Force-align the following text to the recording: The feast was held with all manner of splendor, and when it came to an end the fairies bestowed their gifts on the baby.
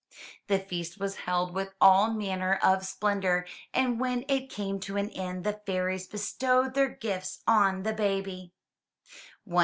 The 0.47 0.57
feast 0.57 0.99
was 0.99 1.15
held 1.27 1.53
with 1.53 1.75
all 1.79 2.11
manner 2.11 2.55
of 2.63 2.83
splendor, 2.87 3.45
and 3.71 3.99
when 3.99 4.25
it 4.27 4.49
came 4.49 4.79
to 4.79 4.97
an 4.97 5.11
end 5.11 5.43
the 5.43 5.61
fairies 5.63 6.07
bestowed 6.07 6.73
their 6.73 6.89
gifts 6.89 7.43
on 7.45 7.83
the 7.83 7.93
baby. 7.93 8.51